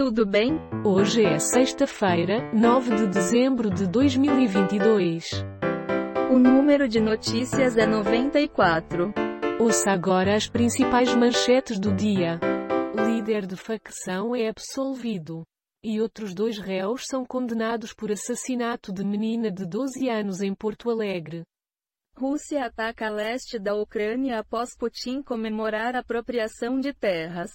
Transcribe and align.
tudo 0.00 0.24
bem? 0.24 0.58
Hoje 0.82 1.22
é 1.22 1.38
sexta-feira, 1.38 2.50
9 2.54 2.96
de 2.96 3.06
dezembro 3.08 3.68
de 3.68 3.86
2022. 3.86 5.44
O 6.32 6.38
número 6.38 6.88
de 6.88 6.98
notícias 6.98 7.76
é 7.76 7.84
94. 7.84 9.12
Ouça 9.60 9.90
agora 9.90 10.34
as 10.34 10.48
principais 10.48 11.14
manchetes 11.14 11.78
do 11.78 11.94
dia. 11.94 12.40
Líder 12.96 13.44
de 13.44 13.56
facção 13.56 14.34
é 14.34 14.48
absolvido. 14.48 15.44
E 15.84 16.00
outros 16.00 16.32
dois 16.32 16.56
réus 16.56 17.02
são 17.06 17.22
condenados 17.22 17.92
por 17.92 18.10
assassinato 18.10 18.94
de 18.94 19.04
menina 19.04 19.50
de 19.50 19.66
12 19.66 20.08
anos 20.08 20.40
em 20.40 20.54
Porto 20.54 20.88
Alegre. 20.88 21.42
Rússia 22.16 22.64
ataca 22.64 23.10
leste 23.10 23.58
da 23.58 23.74
Ucrânia 23.74 24.38
após 24.38 24.74
Putin 24.74 25.22
comemorar 25.22 25.94
apropriação 25.94 26.80
de 26.80 26.94
terras. 26.94 27.50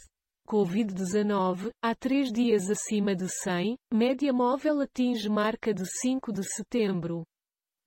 Covid-19, 0.46 1.70
há 1.82 1.96
três 1.96 2.32
dias 2.32 2.70
acima 2.70 3.16
de 3.16 3.28
100, 3.28 3.76
média 3.92 4.32
móvel 4.32 4.80
atinge 4.80 5.28
marca 5.28 5.74
de 5.74 5.84
5 5.86 6.32
de 6.32 6.44
setembro. 6.44 7.24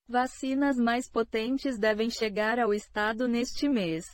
Vacinas 0.09 0.77
mais 0.77 1.09
potentes 1.09 1.79
devem 1.79 2.11
chegar 2.11 2.59
ao 2.59 2.75
estado 2.75 3.29
neste 3.29 3.69
mês. 3.69 4.05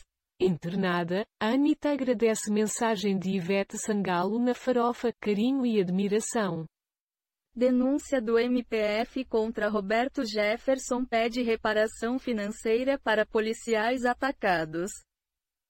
Internada, 0.40 1.24
Anitta 1.40 1.92
agradece 1.92 2.52
mensagem 2.52 3.18
de 3.18 3.30
Ivete 3.30 3.78
Sangalo 3.78 4.38
na 4.38 4.54
farofa, 4.54 5.12
carinho 5.20 5.64
e 5.64 5.80
admiração. 5.80 6.66
Denúncia 7.56 8.20
do 8.20 8.36
MPF 8.36 9.24
contra 9.26 9.68
Roberto 9.68 10.24
Jefferson 10.24 11.04
pede 11.04 11.40
reparação 11.40 12.18
financeira 12.18 12.98
para 12.98 13.24
policiais 13.24 14.04
atacados. 14.04 14.90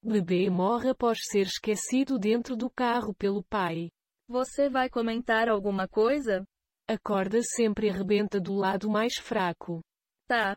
Bebê 0.07 0.51
morre 0.51 0.91
após 0.91 1.17
ser 1.31 1.47
esquecido 1.47 2.19
dentro 2.19 2.55
do 2.55 2.69
carro 2.69 3.11
pelo 3.15 3.43
pai. 3.43 3.89
Você 4.27 4.69
vai 4.69 4.87
comentar 4.87 5.49
alguma 5.49 5.87
coisa? 5.87 6.45
A 6.87 6.95
corda 6.95 7.41
sempre 7.41 7.89
arrebenta 7.89 8.39
do 8.39 8.53
lado 8.53 8.87
mais 8.87 9.15
fraco. 9.15 9.81
Tá. 10.27 10.55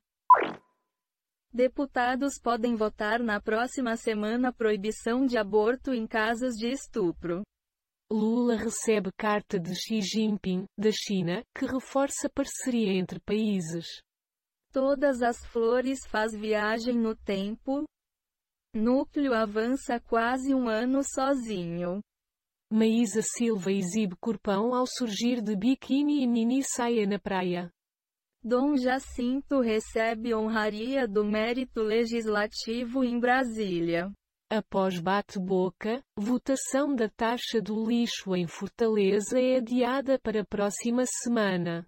Deputados 1.51 2.35
podem 2.39 2.77
votar 2.77 3.21
na 3.21 3.41
próxima 3.41 3.97
semana 3.97 4.53
proibição 4.53 5.25
de 5.25 5.39
aborto 5.39 5.95
em 5.95 6.07
casos 6.07 6.55
de 6.55 6.69
estupro. 6.69 7.43
Lula 8.13 8.55
recebe 8.55 9.11
carta 9.17 9.59
de 9.59 9.75
Xi 9.75 10.03
Jinping, 10.03 10.67
da 10.77 10.91
China, 10.93 11.43
que 11.57 11.65
reforça 11.65 12.29
parceria 12.29 12.93
entre 12.93 13.19
países. 13.21 13.87
Todas 14.71 15.23
as 15.23 15.39
flores 15.47 16.01
faz 16.07 16.33
viagem 16.33 16.99
no 16.99 17.17
tempo, 17.17 17.87
Núcleo 18.75 19.33
avança 19.33 19.99
quase 19.99 20.55
um 20.55 20.69
ano 20.69 21.03
sozinho. 21.03 22.01
Maísa 22.71 23.23
Silva 23.23 23.73
exibe 23.73 24.15
corpão 24.21 24.75
ao 24.75 24.87
surgir 24.87 25.41
de 25.41 25.57
biquíni 25.57 26.23
e 26.23 26.27
mini 26.27 26.63
saia 26.63 27.07
na 27.07 27.19
praia. 27.19 27.73
Dom 28.45 28.77
Jacinto 28.77 29.61
recebe 29.61 30.35
honraria 30.35 31.09
do 31.09 31.25
mérito 31.25 31.81
legislativo 31.83 33.03
em 33.03 33.19
Brasília. 33.19 34.13
Após 34.51 34.99
bate-boca, 35.01 36.03
votação 36.17 36.95
da 36.95 37.09
taxa 37.09 37.61
do 37.61 37.87
lixo 37.87 38.37
em 38.37 38.47
Fortaleza 38.47 39.41
é 39.41 39.57
adiada 39.57 40.19
para 40.19 40.43
a 40.43 40.47
próxima 40.47 41.05
semana. 41.07 41.87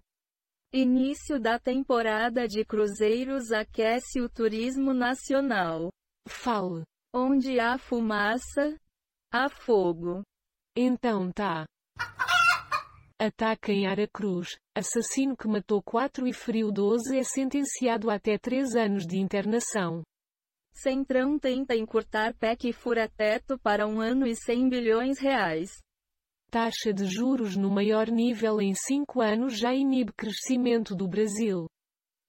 Início 0.73 1.39
da 1.39 1.59
temporada 1.59 2.47
de 2.47 2.65
cruzeiros 2.65 3.51
aquece 3.51 4.19
o 4.19 4.29
turismo 4.29 4.93
nacional. 4.93 5.91
Fale. 6.27 6.83
Onde 7.13 7.59
há 7.59 7.77
fumaça, 7.77 8.75
há 9.33 9.49
fogo. 9.49 10.23
Então 10.75 11.31
tá. 11.31 11.65
Ataque 13.19 13.71
em 13.71 13.85
Aracruz. 13.85 14.57
Assassino 14.75 15.35
que 15.37 15.47
matou 15.47 15.81
4 15.83 16.27
e 16.27 16.33
feriu 16.33 16.71
12 16.71 17.17
é 17.17 17.23
sentenciado 17.23 18.09
até 18.09 18.37
3 18.37 18.75
anos 18.75 19.05
de 19.05 19.19
internação. 19.19 20.01
Centrão 20.73 21.37
tenta 21.37 21.75
encurtar 21.75 22.33
PEC 22.33 22.69
e 22.69 22.73
fura-teto 22.73 23.59
para 23.59 23.85
um 23.85 23.99
ano 23.99 24.25
e 24.25 24.35
100 24.35 24.69
bilhões 24.69 25.19
reais. 25.19 25.69
Taxa 26.49 26.93
de 26.93 27.05
juros 27.05 27.55
no 27.55 27.69
maior 27.69 28.07
nível 28.07 28.59
em 28.61 28.73
5 28.73 29.21
anos 29.21 29.59
já 29.59 29.73
inibe 29.73 30.13
crescimento 30.13 30.95
do 30.95 31.07
Brasil. 31.07 31.67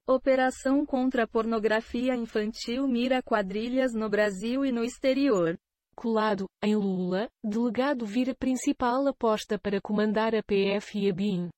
Operação 0.06 0.84
contra 0.84 1.22
a 1.22 1.28
pornografia 1.28 2.16
infantil 2.16 2.88
mira 2.88 3.22
quadrilhas 3.22 3.94
no 3.94 4.08
Brasil 4.10 4.66
e 4.66 4.72
no 4.72 4.82
exterior. 4.82 5.56
Colado, 5.94 6.46
em 6.60 6.74
Lula, 6.74 7.28
delegado 7.44 8.04
vira 8.04 8.34
principal 8.34 9.06
aposta 9.06 9.58
para 9.60 9.80
comandar 9.80 10.34
a 10.34 10.42
PF 10.42 10.98
e 10.98 11.08
a 11.08 11.14
BIM. 11.14 11.48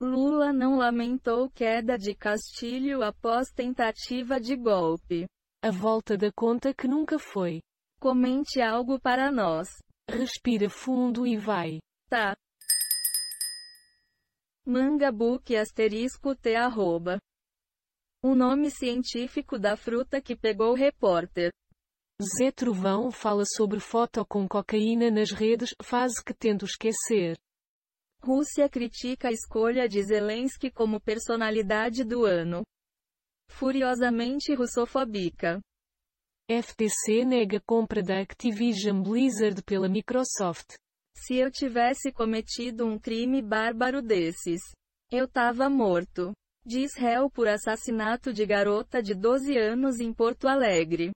Lula 0.00 0.52
não 0.52 0.76
lamentou 0.76 1.50
queda 1.50 1.98
de 1.98 2.14
Castilho 2.14 3.02
após 3.02 3.50
tentativa 3.50 4.40
de 4.40 4.54
golpe. 4.56 5.26
A 5.60 5.70
volta 5.70 6.16
da 6.16 6.30
conta 6.32 6.72
que 6.72 6.86
nunca 6.86 7.18
foi. 7.18 7.60
Comente 8.00 8.60
algo 8.60 9.00
para 9.00 9.32
nós. 9.32 9.68
Respira 10.08 10.70
fundo 10.70 11.26
e 11.26 11.36
vai. 11.36 11.78
Tá. 12.08 12.36
Manga 14.64 15.10
book 15.10 15.56
asterisco 15.56 16.36
T 16.36 16.54
arroba. 16.54 17.18
O 18.24 18.36
nome 18.36 18.70
científico 18.70 19.58
da 19.58 19.76
fruta 19.76 20.22
que 20.22 20.36
pegou 20.36 20.70
o 20.70 20.76
repórter. 20.76 21.50
Zé 22.22 22.52
Trovão 22.52 23.10
fala 23.10 23.42
sobre 23.44 23.80
foto 23.80 24.24
com 24.24 24.46
cocaína 24.46 25.10
nas 25.10 25.32
redes, 25.32 25.74
fase 25.82 26.22
que 26.24 26.32
tento 26.32 26.64
esquecer. 26.64 27.36
Rússia 28.22 28.68
critica 28.68 29.26
a 29.26 29.32
escolha 29.32 29.88
de 29.88 30.00
Zelensky 30.00 30.70
como 30.70 31.00
personalidade 31.00 32.04
do 32.04 32.24
ano. 32.24 32.62
Furiosamente 33.50 34.54
russofóbica. 34.54 35.60
FTC 36.48 37.24
nega 37.24 37.60
compra 37.66 38.04
da 38.04 38.20
Activision 38.20 39.02
Blizzard 39.02 39.60
pela 39.64 39.88
Microsoft. 39.88 40.76
Se 41.16 41.34
eu 41.34 41.50
tivesse 41.50 42.12
cometido 42.12 42.86
um 42.86 43.00
crime 43.00 43.42
bárbaro 43.42 44.00
desses, 44.00 44.60
eu 45.10 45.26
tava 45.26 45.68
morto 45.68 46.32
diz 46.64 46.94
réu 46.96 47.30
por 47.30 47.48
assassinato 47.48 48.32
de 48.32 48.46
garota 48.46 49.02
de 49.02 49.14
12 49.14 49.56
anos 49.58 50.00
em 50.00 50.12
Porto 50.12 50.46
Alegre. 50.46 51.10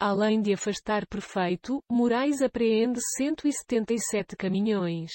Além 0.00 0.42
de 0.42 0.52
afastar 0.52 1.06
prefeito, 1.06 1.78
Moraes 1.90 2.42
apreende 2.42 3.00
177 3.16 4.36
caminhões. 4.36 5.12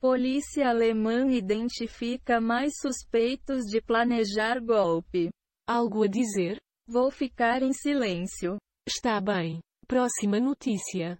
Polícia 0.00 0.68
alemã 0.68 1.26
identifica 1.32 2.40
mais 2.40 2.74
suspeitos 2.80 3.64
de 3.64 3.80
planejar 3.80 4.60
golpe. 4.60 5.30
Algo 5.66 6.04
a 6.04 6.06
dizer? 6.06 6.58
Vou 6.86 7.10
ficar 7.10 7.62
em 7.62 7.72
silêncio. 7.72 8.58
Está 8.86 9.20
bem. 9.20 9.58
Próxima 9.88 10.38
notícia. 10.38 11.18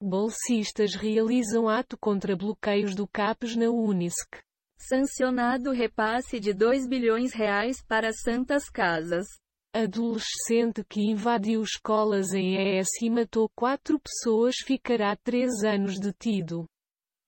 Bolsistas 0.00 0.94
realizam 0.94 1.68
ato 1.68 1.96
contra 1.96 2.34
bloqueios 2.34 2.94
do 2.94 3.06
CAPES 3.06 3.54
na 3.54 3.70
Unisc. 3.70 4.40
Sancionado 4.80 5.72
repasse 5.72 6.40
de 6.40 6.54
2 6.54 6.88
bilhões 6.88 7.34
reais 7.34 7.84
para 7.86 8.12
santas 8.12 8.70
casas. 8.70 9.26
Adolescente 9.74 10.82
que 10.88 11.02
invadiu 11.02 11.62
escolas 11.62 12.32
em 12.32 12.56
ES 12.56 12.88
e 13.02 13.10
matou 13.10 13.48
quatro 13.54 14.00
pessoas 14.00 14.56
ficará 14.64 15.14
três 15.14 15.62
anos 15.62 16.00
detido. 16.00 16.64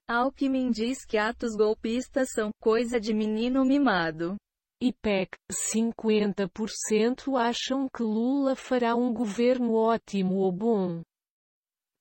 Alckmin 0.09 0.71
diz 0.71 1.05
que 1.05 1.19
atos 1.19 1.55
golpistas 1.55 2.31
são 2.35 2.51
coisa 2.59 2.99
de 2.99 3.15
menino 3.15 3.65
mimado. 3.65 4.37
IPEC, 4.81 5.37
50% 5.53 7.39
acham 7.39 7.87
que 7.95 8.03
Lula 8.03 8.57
fará 8.57 8.97
um 8.97 9.13
governo 9.13 9.75
ótimo 9.75 10.37
ou 10.37 10.51
bom. 10.51 11.03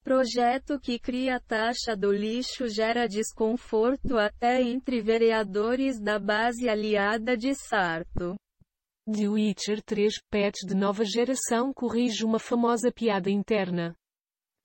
Projeto 0.04 0.80
que 0.80 0.98
cria 0.98 1.40
taxa 1.40 1.96
do 1.96 2.12
lixo 2.12 2.68
gera 2.68 3.08
desconforto 3.08 4.18
até 4.18 4.60
entre 4.62 5.00
vereadores 5.00 6.00
da 6.00 6.18
base 6.18 6.68
aliada 6.68 7.38
de 7.38 7.54
Sarto. 7.54 8.36
The 9.06 9.30
Witcher 9.30 9.82
3 9.84 10.14
Pets 10.30 10.66
de 10.68 10.76
nova 10.76 11.06
geração 11.06 11.72
corrige 11.72 12.26
uma 12.26 12.40
famosa 12.40 12.92
piada 12.92 13.30
interna. 13.30 13.96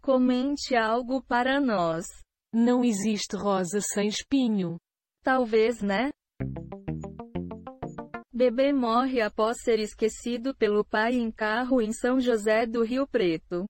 Comente 0.01 0.75
algo 0.75 1.23
para 1.23 1.61
nós. 1.61 2.07
Não 2.53 2.83
existe 2.83 3.37
rosa 3.37 3.81
sem 3.81 4.09
espinho. 4.09 4.79
Talvez, 5.23 5.83
né? 5.83 6.11
Bebê 8.33 8.73
morre 8.73 9.21
após 9.21 9.57
ser 9.63 9.81
esquecido 9.81 10.55
pelo 10.55 10.85
pai 10.85 11.15
em 11.15 11.31
carro 11.31 11.83
em 11.83 11.93
São 11.93 12.21
José 12.21 12.67
do 12.67 12.83
Rio 12.83 13.07
Preto. 13.07 13.67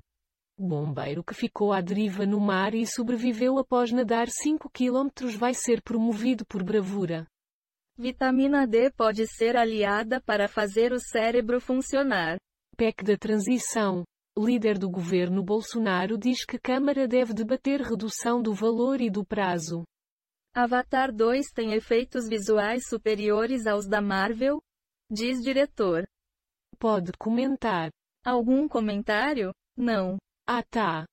Bombeiro 0.56 1.24
que 1.24 1.34
ficou 1.34 1.72
à 1.72 1.80
deriva 1.80 2.24
no 2.24 2.38
mar 2.38 2.72
e 2.72 2.86
sobreviveu 2.86 3.58
após 3.58 3.90
nadar 3.90 4.28
5 4.28 4.70
km 4.70 5.08
vai 5.36 5.52
ser 5.52 5.82
promovido 5.82 6.46
por 6.46 6.62
bravura. 6.62 7.26
Vitamina 7.98 8.68
D 8.68 8.92
pode 8.92 9.26
ser 9.26 9.56
aliada 9.56 10.20
para 10.20 10.46
fazer 10.46 10.92
o 10.92 11.00
cérebro 11.00 11.60
funcionar. 11.60 12.36
PEC 12.76 13.02
da 13.02 13.16
transição. 13.16 14.04
Líder 14.38 14.76
do 14.76 14.90
governo 14.90 15.42
Bolsonaro 15.42 16.18
diz 16.18 16.44
que 16.44 16.58
Câmara 16.58 17.08
deve 17.08 17.32
debater 17.32 17.80
redução 17.80 18.42
do 18.42 18.52
valor 18.52 19.00
e 19.00 19.08
do 19.08 19.24
prazo. 19.24 19.82
Avatar 20.54 21.10
2 21.10 21.46
tem 21.54 21.72
efeitos 21.72 22.28
visuais 22.28 22.86
superiores 22.86 23.66
aos 23.66 23.88
da 23.88 24.02
Marvel? 24.02 24.60
Diz 25.10 25.40
diretor. 25.42 26.06
Pode 26.78 27.12
comentar. 27.18 27.88
Algum 28.24 28.68
comentário? 28.68 29.52
Não. 29.74 30.18
Ah 30.46 30.62
tá. 30.62 31.06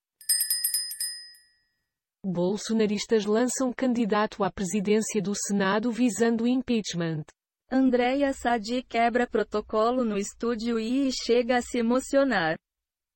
Bolsonaristas 2.26 3.26
lançam 3.26 3.72
candidato 3.72 4.44
à 4.44 4.52
presidência 4.52 5.22
do 5.22 5.34
Senado 5.34 5.92
visando 5.92 6.48
impeachment. 6.48 7.24
Andréia 7.72 8.34
Sadi 8.34 8.84
quebra 8.84 9.26
protocolo 9.28 10.04
no 10.04 10.18
estúdio 10.18 10.78
e 10.78 11.10
chega 11.12 11.58
a 11.58 11.62
se 11.62 11.80
emocionar. 11.80 12.58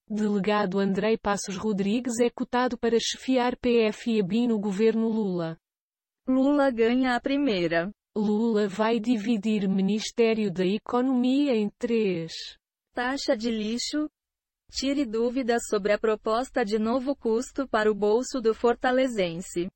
Delegado 0.09 0.79
Andrei 0.79 1.17
Passos 1.17 1.57
Rodrigues 1.57 2.19
é 2.19 2.29
cotado 2.29 2.77
para 2.77 2.97
chefiar 2.99 3.57
PF 3.57 4.11
e 4.11 4.21
ABIN 4.21 4.47
no 4.47 4.59
governo 4.59 5.09
Lula. 5.09 5.57
Lula 6.27 6.71
ganha 6.71 7.15
a 7.15 7.19
primeira. 7.19 7.91
Lula 8.15 8.67
vai 8.67 8.99
dividir 8.99 9.67
Ministério 9.67 10.51
da 10.51 10.65
Economia 10.65 11.55
em 11.55 11.69
três. 11.77 12.31
Taxa 12.93 13.35
de 13.35 13.51
lixo, 13.51 14.09
Tire 14.71 15.05
dúvidas 15.05 15.63
sobre 15.69 15.93
a 15.93 15.97
proposta 15.97 16.63
de 16.63 16.77
novo 16.77 17.15
custo 17.15 17.67
para 17.67 17.89
o 17.89 17.95
bolso 17.95 18.41
do 18.41 18.53
fortalezense. 18.53 19.69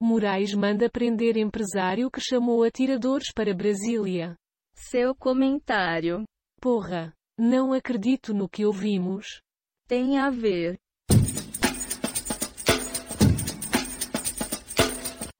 Moraes 0.00 0.54
manda 0.54 0.88
prender 0.88 1.36
empresário 1.36 2.10
que 2.10 2.20
chamou 2.20 2.62
atiradores 2.62 3.32
para 3.34 3.52
Brasília. 3.52 4.36
Seu 4.74 5.14
comentário. 5.14 6.24
Porra, 6.60 7.12
não 7.36 7.72
acredito 7.72 8.32
no 8.32 8.48
que 8.48 8.64
ouvimos. 8.64 9.42
Tem 9.90 10.18
a 10.20 10.30
ver. 10.30 10.78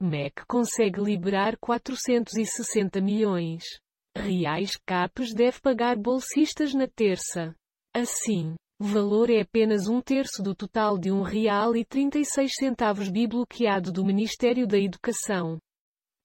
MEC 0.02 0.44
consegue 0.48 1.00
liberar 1.00 1.56
460 1.60 3.00
milhões. 3.00 3.62
Reais 4.18 4.76
CAPES 4.84 5.34
deve 5.34 5.60
pagar 5.60 5.96
bolsistas 5.96 6.74
na 6.74 6.88
terça. 6.88 7.54
Assim, 7.94 8.56
Valor 8.80 9.30
é 9.30 9.42
apenas 9.42 9.86
um 9.86 10.00
terço 10.00 10.42
do 10.42 10.52
total 10.52 10.98
de 10.98 11.12
um 11.12 11.22
real 11.22 11.76
e 11.76 11.84
36 11.84 12.50
centavos 12.52 13.08
bibloqueado 13.08 13.92
do 13.92 14.04
Ministério 14.04 14.66
da 14.66 14.78
Educação. 14.78 15.58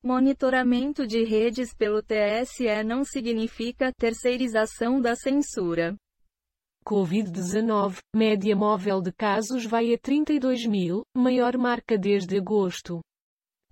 Monitoramento 0.04 1.06
de 1.06 1.24
redes 1.24 1.75
pelo 1.75 2.01
TSE 2.01 2.83
não 2.83 3.04
significa 3.04 3.92
terceirização 3.95 5.00
da 5.00 5.16
censura. 5.16 5.95
Covid-19, 6.86 7.98
média 8.16 8.56
móvel 8.56 9.02
de 9.02 9.12
casos 9.12 9.66
vai 9.66 9.92
a 9.92 9.98
32 9.98 10.68
mil, 10.68 11.02
maior 11.18 11.58
marca 11.58 11.98
desde 11.98 12.38
agosto. 12.38 13.02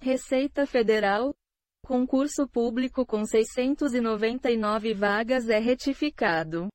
Receita 0.02 0.66
Federal, 0.66 1.32
concurso 1.86 2.48
público 2.48 3.06
com 3.06 3.24
699 3.24 4.96
vagas 4.96 5.48
é 5.48 5.60
retificado. 5.60 6.70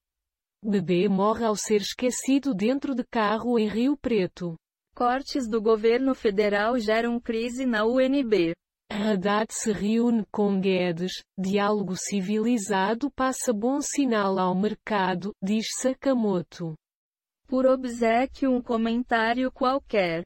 Bebê 0.65 1.09
morre 1.09 1.45
ao 1.45 1.57
ser 1.57 1.81
esquecido 1.81 2.55
dentro 2.55 2.95
de 2.95 3.05
carro 3.05 3.59
em 3.59 3.69
Rio 3.69 3.97
Preto. 3.97 4.55
Cortes 4.95 5.49
do 5.49 5.61
governo 5.61 6.15
federal 6.15 6.79
geram 6.79 7.21
crise 7.21 7.67
na 7.67 7.85
UNB. 7.85 8.55
Haddad 9.01 9.47
se 9.53 9.71
reúne 9.71 10.27
com 10.33 10.61
Guedes, 10.61 11.23
diálogo 11.39 11.95
civilizado 11.97 13.09
passa 13.13 13.53
bom 13.53 13.81
sinal 13.81 14.41
ao 14.41 14.57
mercado, 14.57 15.31
diz 15.41 15.67
Sakamoto. 15.81 16.75
Por 17.47 17.65
obsequio 17.65 18.51
um 18.51 18.61
comentário 18.61 19.53
qualquer. 19.53 20.25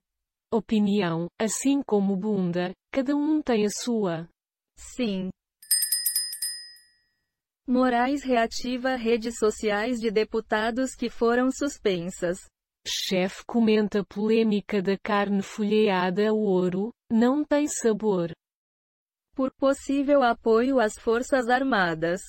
Opinião, 0.50 1.26
assim 1.38 1.82
como 1.82 2.16
bunda, 2.16 2.72
cada 2.90 3.14
um 3.14 3.42
tem 3.42 3.66
a 3.66 3.69
sua. 3.69 4.26
Sim. 4.78 5.28
Moraes 7.69 8.24
reativa 8.24 8.96
redes 8.96 9.36
sociais 9.38 10.00
de 10.00 10.10
deputados 10.10 10.94
que 10.94 11.10
foram 11.10 11.50
suspensas. 11.52 12.38
Chefe 12.88 13.44
comenta 13.46 14.02
polêmica 14.02 14.80
da 14.80 14.96
carne 14.98 15.42
folheada 15.42 16.26
a 16.30 16.32
ouro, 16.32 16.90
não 17.10 17.44
tem 17.44 17.69
sabor. 17.69 18.32
Por 19.34 19.50
possível 19.52 20.23
apoio 20.23 20.79
às 20.79 20.94
Forças 20.99 21.49
Armadas. 21.49 22.20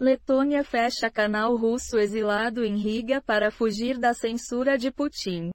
Letônia 0.00 0.62
fecha 0.62 1.10
canal 1.10 1.56
russo 1.56 1.98
exilado 1.98 2.64
em 2.64 2.76
Riga 2.76 3.20
para 3.20 3.50
fugir 3.50 3.98
da 3.98 4.14
censura 4.14 4.78
de 4.78 4.92
Putin. 4.92 5.50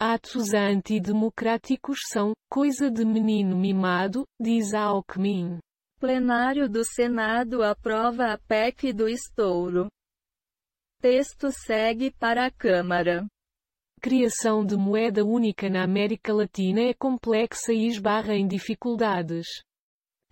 Atos 0.00 0.52
antidemocráticos 0.52 2.00
são 2.08 2.32
coisa 2.50 2.90
de 2.90 3.04
menino 3.04 3.56
mimado, 3.56 4.24
diz 4.40 4.74
Alckmin. 4.74 5.58
Plenário 6.00 6.68
do 6.68 6.84
Senado 6.84 7.62
aprova 7.62 8.32
a 8.32 8.38
PEC 8.38 8.92
do 8.92 9.08
estouro. 9.08 9.88
Texto 11.00 11.50
segue 11.52 12.10
para 12.10 12.46
a 12.46 12.50
Câmara. 12.50 13.24
Criação 14.00 14.66
de 14.66 14.76
moeda 14.76 15.24
única 15.24 15.70
na 15.70 15.84
América 15.84 16.34
Latina 16.34 16.80
é 16.80 16.92
complexa 16.92 17.72
e 17.72 17.86
esbarra 17.86 18.34
em 18.34 18.46
dificuldades. 18.48 19.46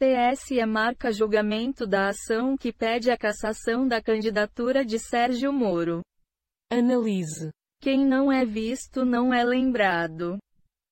TSE 0.03 0.67
marca 0.67 1.13
julgamento 1.13 1.87
da 1.87 2.09
ação 2.09 2.57
que 2.57 2.73
pede 2.73 3.09
a 3.09 3.17
cassação 3.17 3.87
da 3.87 4.03
candidatura 4.03 4.85
de 4.85 4.99
Sérgio 4.99 5.53
Moro. 5.53 6.03
Analise. 6.73 7.53
Quem 7.81 8.05
não 8.05 8.33
é 8.33 8.45
visto 8.45 9.05
não 9.05 9.33
é 9.33 9.45
lembrado. 9.45 10.39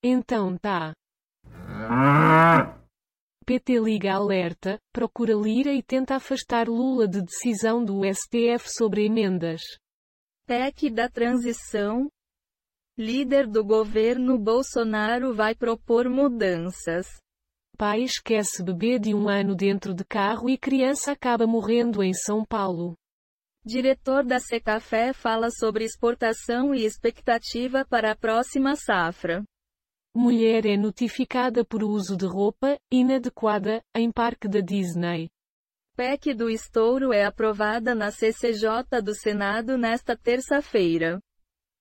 Então 0.00 0.56
tá. 0.56 0.92
PT 3.44 3.80
liga 3.80 4.12
alerta, 4.14 4.78
procura 4.92 5.34
Lira 5.34 5.72
e 5.72 5.82
tenta 5.82 6.14
afastar 6.14 6.68
Lula 6.68 7.08
de 7.08 7.20
decisão 7.20 7.84
do 7.84 8.02
STF 8.04 8.68
sobre 8.68 9.06
emendas. 9.06 9.60
PEC 10.46 10.88
da 10.88 11.08
transição. 11.08 12.08
Líder 12.96 13.48
do 13.48 13.64
governo 13.64 14.38
Bolsonaro 14.38 15.34
vai 15.34 15.56
propor 15.56 16.08
mudanças. 16.08 17.08
Pai 17.80 18.02
esquece 18.02 18.62
bebê 18.62 18.98
de 18.98 19.14
um 19.14 19.26
ano 19.26 19.54
dentro 19.54 19.94
de 19.94 20.04
carro 20.04 20.50
e 20.50 20.58
criança 20.58 21.12
acaba 21.12 21.46
morrendo 21.46 22.02
em 22.02 22.12
São 22.12 22.44
Paulo. 22.44 22.94
Diretor 23.64 24.22
da 24.22 24.38
Secafé 24.38 25.14
fala 25.14 25.48
sobre 25.50 25.86
exportação 25.86 26.74
e 26.74 26.84
expectativa 26.84 27.82
para 27.88 28.12
a 28.12 28.14
próxima 28.14 28.76
safra. 28.76 29.42
Mulher 30.14 30.66
é 30.66 30.76
notificada 30.76 31.64
por 31.64 31.82
uso 31.82 32.18
de 32.18 32.26
roupa 32.26 32.78
inadequada 32.92 33.82
em 33.96 34.12
parque 34.12 34.46
da 34.46 34.60
Disney. 34.60 35.30
PEC 35.96 36.34
do 36.34 36.50
estouro 36.50 37.14
é 37.14 37.24
aprovada 37.24 37.94
na 37.94 38.10
CCJ 38.10 39.00
do 39.02 39.14
Senado 39.14 39.78
nesta 39.78 40.14
terça-feira. 40.14 41.18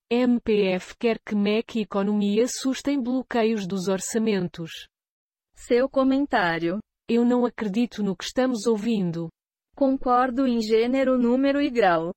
MPF 0.09 0.95
quer 0.97 1.19
que 1.19 1.35
MEC 1.35 1.79
e 1.79 1.81
Economia 1.81 2.47
sustem 2.47 3.03
bloqueios 3.03 3.67
dos 3.67 3.89
orçamentos. 3.89 4.87
Seu 5.61 5.89
comentário. 5.89 6.79
Eu 7.07 7.25
não 7.25 7.45
acredito 7.45 8.01
no 8.01 8.15
que 8.15 8.23
estamos 8.23 8.65
ouvindo. 8.65 9.27
Concordo 9.75 10.47
em 10.47 10.61
gênero, 10.61 11.17
número 11.17 11.61
e 11.61 11.69
grau. 11.69 12.13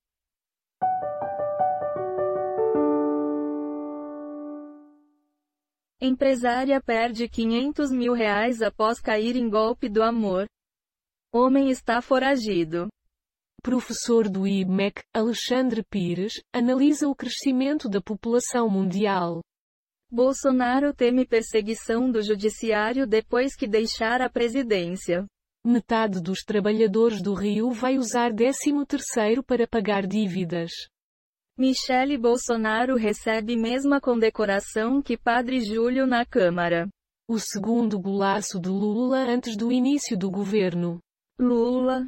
Empresária 6.00 6.80
perde 6.80 7.28
500 7.28 7.90
mil 7.90 8.12
reais 8.12 8.62
após 8.62 9.00
cair 9.00 9.34
em 9.34 9.50
golpe 9.50 9.88
do 9.88 10.04
amor. 10.04 10.46
Homem 11.34 11.68
está 11.68 12.00
foragido. 12.00 12.88
Professor 13.60 14.30
do 14.30 14.46
IBMEC, 14.46 15.02
Alexandre 15.12 15.82
Pires, 15.82 16.40
analisa 16.54 17.08
o 17.08 17.14
crescimento 17.14 17.88
da 17.88 18.00
população 18.00 18.70
mundial. 18.70 19.42
Bolsonaro 20.14 20.92
teme 20.92 21.26
perseguição 21.26 22.10
do 22.10 22.20
judiciário 22.20 23.06
depois 23.06 23.56
que 23.56 23.66
deixar 23.66 24.20
a 24.20 24.28
presidência. 24.28 25.24
Metade 25.64 26.20
dos 26.20 26.40
trabalhadores 26.40 27.22
do 27.22 27.32
Rio 27.32 27.70
vai 27.70 27.96
usar 27.96 28.30
13º 28.30 29.42
para 29.42 29.66
pagar 29.66 30.06
dívidas. 30.06 30.70
Michele 31.56 32.18
Bolsonaro 32.18 32.94
recebe 32.94 33.56
mesma 33.56 34.02
condecoração 34.02 35.00
que 35.00 35.16
Padre 35.16 35.60
Júlio 35.60 36.06
na 36.06 36.26
Câmara. 36.26 36.90
O 37.26 37.38
segundo 37.38 37.98
golaço 37.98 38.60
de 38.60 38.68
Lula 38.68 39.20
antes 39.20 39.56
do 39.56 39.72
início 39.72 40.14
do 40.14 40.30
governo. 40.30 40.98
Lula. 41.40 42.06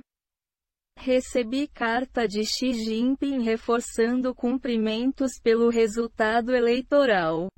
Recebi 0.99 1.69
carta 1.69 2.29
de 2.29 2.45
Xi 2.45 2.75
Jinping 2.75 3.41
reforçando 3.41 4.35
cumprimentos 4.35 5.41
pelo 5.43 5.71
resultado 5.71 6.55
eleitoral. 6.55 7.49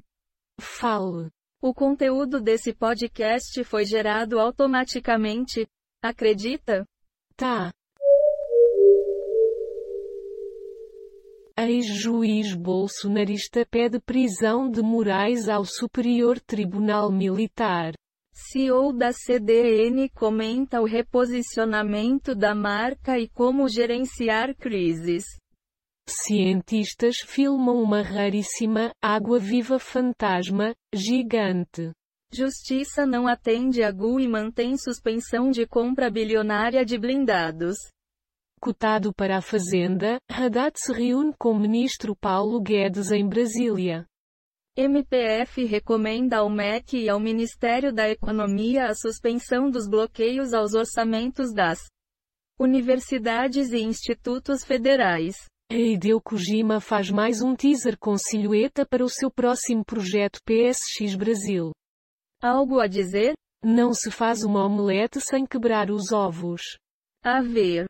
Fale. 0.61 1.31
O 1.61 1.75
conteúdo 1.75 2.41
desse 2.41 2.73
podcast 2.73 3.63
foi 3.65 3.85
gerado 3.85 4.39
automaticamente. 4.39 5.67
Acredita? 6.03 6.87
Tá. 7.37 7.73
Ex-juiz 11.59 12.55
bolsonarista 12.55 13.67
pede 13.71 13.99
prisão 13.99 14.71
de 14.71 14.83
Moraes 14.83 15.49
ao 15.49 15.65
Superior 15.65 16.39
Tribunal 16.39 17.11
Militar. 17.11 17.95
CEO 18.35 18.93
da 18.93 19.15
CDN 19.15 20.11
comenta 20.11 20.83
o 20.83 20.85
reposicionamento 20.85 22.35
da 22.35 22.55
marca 22.55 23.19
e 23.19 23.27
como 23.27 23.67
gerenciar 23.67 24.55
crises. 24.55 25.25
Cientistas 26.09 27.17
filmam 27.17 27.83
uma 27.83 28.01
raríssima 28.01 28.93
água-viva 29.03 29.79
fantasma 29.79 30.73
gigante. 30.95 31.91
Justiça 32.33 33.05
não 33.05 33.27
atende 33.27 33.83
a 33.83 33.91
GU 33.91 34.21
e 34.21 34.29
mantém 34.29 34.77
suspensão 34.77 35.51
de 35.51 35.67
compra 35.67 36.09
bilionária 36.11 36.85
de 36.85 36.97
blindados. 36.97 37.77
Cotado 38.61 39.13
para 39.13 39.39
a 39.39 39.43
Fazenda, 39.43 40.19
Haddad 40.31 40.79
se 40.79 40.93
reúne 40.93 41.35
com 41.39 41.53
o 41.53 41.59
ministro 41.59 42.15
Paulo 42.17 42.61
Guedes 42.61 43.11
em 43.11 43.29
Brasília. 43.29 44.07
MPF 44.77 45.65
recomenda 45.65 46.39
ao 46.39 46.51
MEC 46.51 46.99
e 46.99 47.09
ao 47.09 47.19
Ministério 47.19 47.93
da 47.93 48.09
Economia 48.09 48.87
a 48.87 48.95
suspensão 48.95 49.71
dos 49.71 49.89
bloqueios 49.89 50.53
aos 50.53 50.75
orçamentos 50.75 51.53
das 51.53 51.89
universidades 52.59 53.73
e 53.73 53.79
institutos 53.79 54.65
federais. 54.65 55.37
Hideo 55.69 56.21
Kojima 56.21 56.81
faz 56.81 57.11
mais 57.11 57.43
um 57.43 57.57
teaser 57.57 57.99
com 57.99 58.17
silhueta 58.17 58.87
para 58.87 59.05
o 59.05 59.09
seu 59.09 59.29
próximo 59.29 59.85
projeto 59.85 60.39
PSX 60.45 61.17
Brasil. 61.17 61.73
Algo 62.41 62.79
a 62.79 62.87
dizer? 62.87 63.35
Não 63.65 63.93
se 63.93 64.13
faz 64.13 64.45
uma 64.45 64.65
omelete 64.65 65.21
sem 65.21 65.45
quebrar 65.45 65.91
os 65.91 66.13
ovos. 66.13 66.63
A 67.25 67.43
ver. 67.43 67.87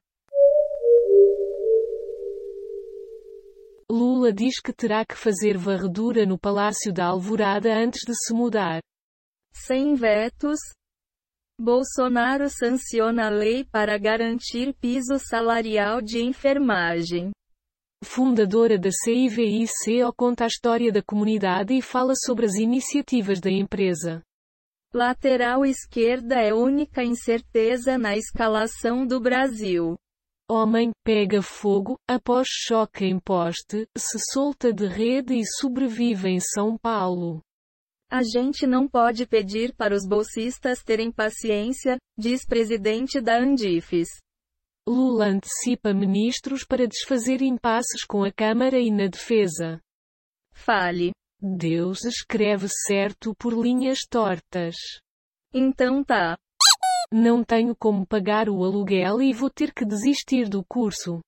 Lula 3.91 4.33
diz 4.33 4.59
que 4.59 4.73
terá 4.73 5.05
que 5.05 5.15
fazer 5.15 5.59
varredura 5.59 6.25
no 6.25 6.39
Palácio 6.39 6.91
da 6.95 7.05
Alvorada 7.05 7.77
antes 7.77 8.01
de 8.07 8.15
se 8.15 8.33
mudar. 8.33 8.81
Sem 9.53 9.95
vetos. 9.95 10.59
Bolsonaro 11.61 12.49
sanciona 12.49 13.27
a 13.27 13.31
lei 13.31 13.65
para 13.65 13.99
garantir 13.99 14.75
piso 14.81 15.19
salarial 15.19 16.01
de 16.01 16.23
enfermagem. 16.23 17.33
Fundadora 18.05 18.79
da 18.79 18.91
CIVICO 18.91 20.13
conta 20.17 20.45
a 20.45 20.47
história 20.47 20.93
da 20.93 21.03
comunidade 21.03 21.75
e 21.75 21.81
fala 21.81 22.15
sobre 22.15 22.47
as 22.47 22.55
iniciativas 22.55 23.41
da 23.41 23.51
empresa. 23.51 24.23
Lateral 24.93 25.65
esquerda 25.65 26.37
é 26.37 26.55
única 26.55 27.03
incerteza 27.03 27.99
na 27.99 28.17
escalação 28.17 29.07
do 29.07 29.21
Brasil. 29.21 29.97
Homem 30.49 30.93
pega 31.05 31.43
fogo 31.43 31.97
após 32.09 32.47
choque 32.49 33.05
em 33.05 33.19
poste, 33.19 33.87
se 33.97 34.19
solta 34.33 34.73
de 34.73 34.87
rede 34.87 35.35
e 35.35 35.45
sobrevive 35.45 36.29
em 36.29 36.39
São 36.41 36.79
Paulo. 36.79 37.43
A 38.09 38.23
gente 38.23 38.67
não 38.67 38.87
pode 38.87 39.27
pedir 39.27 39.75
para 39.75 39.93
os 39.93 40.07
bolsistas 40.07 40.85
terem 40.85 41.11
paciência, 41.11 41.99
diz 42.17 42.47
presidente 42.47 43.21
da 43.21 43.39
Andifes. 43.39 44.09
Lula 44.89 45.27
antecipa 45.27 45.93
ministros 45.93 46.65
para 46.65 46.87
desfazer 46.87 47.43
impasses 47.43 48.05
com 48.05 48.23
a 48.23 48.31
Câmara 48.31 48.79
e 48.79 48.89
na 48.89 49.09
defesa. 49.09 49.81
Fale. 50.53 51.11
Deus 51.41 52.05
escreve 52.05 52.69
certo 52.69 53.35
por 53.35 53.53
linhas 53.53 53.99
tortas. 54.09 54.77
Então 55.53 56.05
tá. 56.05 56.39
Não 57.13 57.43
tenho 57.43 57.75
como 57.75 58.07
pagar 58.07 58.49
o 58.49 58.65
aluguel 58.65 59.21
e 59.21 59.33
vou 59.33 59.51
ter 59.51 59.73
que 59.73 59.85
desistir 59.85 60.49
do 60.49 60.65
curso. 60.65 61.21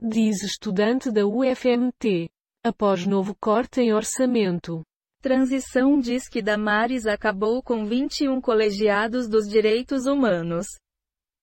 Diz 0.00 0.42
estudante 0.42 1.10
da 1.10 1.26
UFMT. 1.26 2.30
Após 2.64 3.06
novo 3.06 3.34
corte 3.38 3.82
em 3.82 3.92
orçamento. 3.92 4.82
Transição 5.22 6.00
diz 6.00 6.28
que 6.28 6.40
Damares 6.40 7.06
acabou 7.06 7.62
com 7.62 7.84
21 7.84 8.40
colegiados 8.40 9.28
dos 9.28 9.46
direitos 9.46 10.06
humanos. 10.06 10.66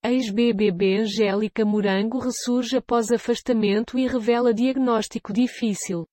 Ex-BBB 0.10 1.02
Angélica 1.02 1.66
Morango 1.66 2.18
ressurge 2.20 2.78
após 2.78 3.12
afastamento 3.12 4.00
e 4.00 4.08
revela 4.08 4.54
diagnóstico 4.54 5.34
difícil. 5.34 6.08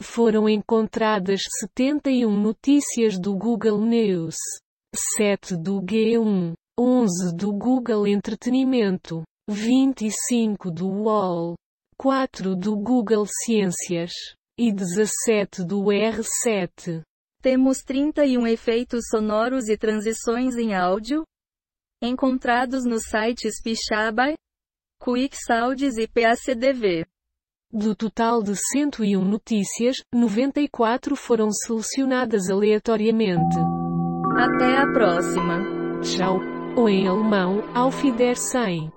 Foram 0.00 0.48
encontradas 0.48 1.40
71 1.58 2.30
notícias 2.30 3.18
do 3.18 3.36
Google 3.36 3.80
News, 3.80 4.36
7 5.16 5.56
do 5.56 5.80
G1, 5.80 6.52
11 6.78 7.34
do 7.34 7.52
Google 7.52 8.06
Entretenimento, 8.06 9.24
25 9.50 10.70
do 10.70 10.88
UOL, 10.88 11.54
4 11.98 12.54
do 12.54 12.76
Google 12.76 13.26
Ciências 13.26 14.12
e 14.56 14.72
17 14.72 15.64
do 15.64 15.84
R7. 15.86 17.02
Temos 17.42 17.78
31 17.78 18.46
efeitos 18.46 19.00
sonoros 19.10 19.68
e 19.68 19.76
transições 19.76 20.56
em 20.56 20.76
áudio 20.76 21.24
encontrados 22.00 22.84
nos 22.84 23.02
sites 23.02 23.60
Pixabay, 23.62 24.34
QuickSounds 25.00 25.98
e 25.98 26.06
PACDV. 26.06 27.04
Do 27.72 27.96
total 27.96 28.42
de 28.42 28.54
101 28.54 29.24
notícias, 29.24 29.96
94 30.14 31.16
foram 31.16 31.50
selecionadas 31.50 32.48
aleatoriamente. 32.48 33.56
Até 34.36 34.78
a 34.78 34.92
próxima. 34.92 35.62
Tchau. 36.00 36.38
Ou 36.76 36.88
em 36.88 37.08
alemão, 37.08 37.60
Auf 37.74 38.04
Wiedersehen. 38.06 38.92